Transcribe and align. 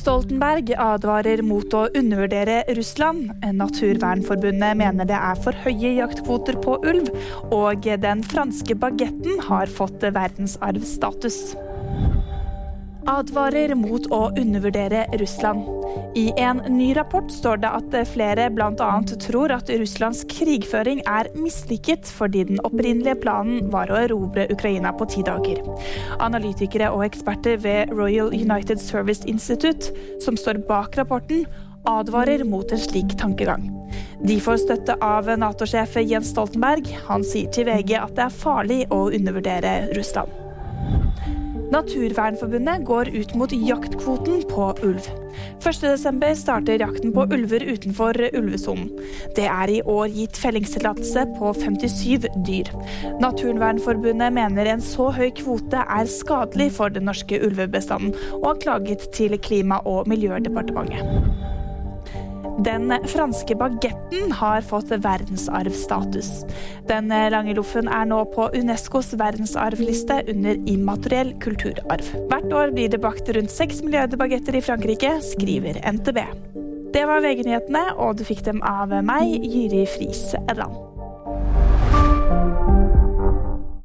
Stoltenberg 0.00 0.70
advarer 0.80 1.42
mot 1.44 1.74
å 1.76 1.82
undervurdere 1.98 2.62
Russland. 2.78 3.34
Naturvernforbundet 3.52 4.78
mener 4.80 5.08
det 5.08 5.18
er 5.18 5.40
for 5.44 5.56
høye 5.66 5.96
jaktkvoter 5.98 6.56
på 6.64 6.78
ulv, 6.88 7.10
og 7.52 7.84
den 8.00 8.24
franske 8.30 8.78
bagetten 8.80 9.42
har 9.44 9.68
fått 9.68 10.06
verdensarvstatus 10.16 11.42
advarer 13.10 13.74
mot 13.78 14.06
å 14.14 14.20
undervurdere 14.38 15.06
Russland. 15.18 15.66
I 16.18 16.30
en 16.40 16.62
ny 16.70 16.92
rapport 16.96 17.30
står 17.32 17.62
det 17.62 17.70
at 17.80 17.96
flere 18.12 18.48
bl.a. 18.54 18.90
tror 19.24 19.54
at 19.54 19.70
Russlands 19.80 20.22
krigføring 20.30 21.02
er 21.08 21.30
mislykket 21.38 22.10
fordi 22.10 22.44
den 22.52 22.62
opprinnelige 22.66 23.18
planen 23.24 23.70
var 23.72 23.90
å 23.90 23.98
erobre 24.04 24.46
Ukraina 24.52 24.92
på 24.96 25.08
ti 25.10 25.24
dager. 25.26 25.62
Analytikere 26.22 26.92
og 26.94 27.04
eksperter 27.08 27.58
ved 27.64 27.94
Royal 27.94 28.30
United 28.34 28.82
Service 28.82 29.26
Institute, 29.26 29.90
som 30.22 30.38
står 30.38 30.62
bak 30.68 30.98
rapporten, 31.00 31.46
advarer 31.88 32.44
mot 32.44 32.72
en 32.72 32.80
slik 32.80 33.16
tankegang. 33.18 33.70
De 34.20 34.36
får 34.42 34.60
støtte 34.66 34.98
av 35.02 35.30
Nato-sjef 35.40 35.96
Jens 36.04 36.34
Stoltenberg. 36.34 36.90
Han 37.08 37.24
sier 37.24 37.50
til 37.54 37.70
VG 37.70 37.96
at 38.02 38.14
det 38.18 38.28
er 38.28 38.38
farlig 38.42 38.84
å 38.92 39.06
undervurdere 39.08 39.74
Russland. 39.96 40.49
Naturvernforbundet 41.70 42.84
går 42.86 43.12
ut 43.14 43.34
mot 43.38 43.52
jaktkvoten 43.52 44.42
på 44.50 44.70
ulv. 44.82 45.06
1.12. 45.60 46.34
starter 46.34 46.80
jakten 46.82 47.12
på 47.14 47.26
ulver 47.30 47.62
utenfor 47.62 48.16
ulvesonen. 48.34 48.88
Det 49.36 49.46
er 49.46 49.70
i 49.70 49.82
år 49.82 50.10
gitt 50.10 50.40
fellingstillatelse 50.40 51.26
på 51.36 51.52
57 51.60 52.26
dyr. 52.48 52.72
Naturvernforbundet 53.22 54.34
mener 54.34 54.72
en 54.72 54.82
så 54.84 55.10
høy 55.14 55.30
kvote 55.38 55.84
er 55.86 56.10
skadelig 56.10 56.72
for 56.78 56.90
den 56.90 57.06
norske 57.08 57.38
ulvebestanden, 57.46 58.16
og 58.40 58.52
har 58.52 58.60
klaget 58.66 59.06
til 59.14 59.38
Klima- 59.38 59.82
og 59.86 60.08
miljødepartementet. 60.10 61.49
Den 62.64 62.92
franske 63.08 63.56
bagetten 63.56 64.32
har 64.36 64.64
fått 64.66 64.90
verdensarvstatus. 64.92 66.30
Den 66.90 67.08
lange 67.32 67.54
loffen 67.56 67.88
er 67.88 68.08
nå 68.10 68.20
på 68.34 68.50
Unescos 68.56 69.14
verdensarvliste 69.20 70.20
under 70.32 70.60
immateriell 70.68 71.32
kulturarv. 71.40 72.12
Hvert 72.28 72.52
år 72.52 72.74
blir 72.76 72.92
det 72.92 73.00
bakt 73.04 73.32
rundt 73.36 73.54
seks 73.54 73.80
milliarder 73.86 74.20
bagetter 74.20 74.58
i 74.58 74.64
Frankrike, 74.64 75.16
skriver 75.32 75.80
NTB. 75.88 76.20
Det 76.90 77.06
var 77.06 77.22
VG-nyhetene, 77.22 77.84
og 78.02 78.18
du 78.18 78.26
fikk 78.26 78.44
dem 78.48 78.64
av 78.66 78.92
meg, 79.06 79.30
Jyri 79.46 79.86
Friis 79.88 80.32
Edland. 80.42 80.89